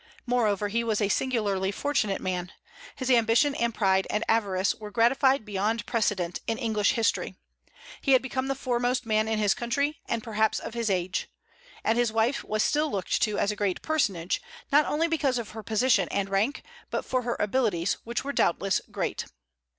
Moreover, 0.25 0.67
he 0.69 0.83
was 0.83 0.99
a 0.99 1.09
singularly 1.09 1.71
fortunate 1.71 2.19
man. 2.21 2.53
His 2.95 3.11
ambition 3.11 3.53
and 3.53 3.71
pride 3.71 4.07
and 4.09 4.23
avarice 4.27 4.73
were 4.73 4.89
gratified 4.89 5.45
beyond 5.45 5.85
precedent 5.85 6.39
in 6.47 6.57
English 6.57 6.93
history. 6.93 7.35
He 8.01 8.13
had 8.13 8.21
become 8.23 8.47
the 8.47 8.55
foremost 8.55 9.05
man 9.05 9.27
in 9.27 9.37
his 9.37 9.53
country, 9.53 10.01
and 10.07 10.23
perhaps 10.23 10.57
of 10.57 10.73
his 10.73 10.89
age. 10.89 11.29
And 11.83 11.99
his 11.99 12.11
wife 12.11 12.43
was 12.43 12.63
still 12.63 12.89
looked 12.89 13.21
to 13.21 13.37
as 13.37 13.51
a 13.51 13.55
great 13.55 13.83
personage, 13.83 14.41
not 14.71 14.87
only 14.87 15.07
because 15.07 15.37
of 15.37 15.51
her 15.51 15.61
position 15.61 16.07
and 16.09 16.29
rank, 16.29 16.63
but 16.89 17.05
for 17.05 17.21
her 17.21 17.37
abilities, 17.39 17.97
which 18.03 18.23
were 18.23 18.33
doubtless 18.33 18.81
great. 18.89 19.25